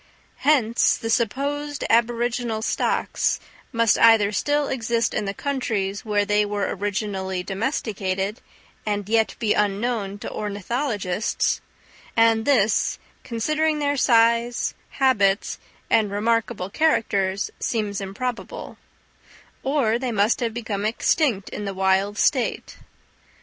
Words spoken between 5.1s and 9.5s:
in the countries where they were originally domesticated, and yet